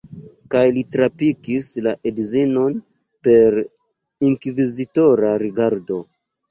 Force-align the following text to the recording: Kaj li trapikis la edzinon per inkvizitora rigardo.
Kaj 0.53 0.61
li 0.77 0.83
trapikis 0.95 1.67
la 1.89 1.93
edzinon 2.13 2.81
per 3.29 3.61
inkvizitora 4.31 5.41
rigardo. 5.47 6.07